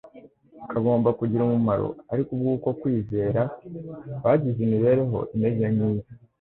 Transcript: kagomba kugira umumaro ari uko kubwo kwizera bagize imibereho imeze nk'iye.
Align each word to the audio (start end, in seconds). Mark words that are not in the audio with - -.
kagomba 0.71 1.09
kugira 1.19 1.41
umumaro 1.45 1.87
ari 2.11 2.19
uko 2.27 2.33
kubwo 2.49 2.69
kwizera 2.81 3.41
bagize 4.23 4.59
imibereho 4.67 5.19
imeze 5.35 5.63
nk'iye. 5.73 6.03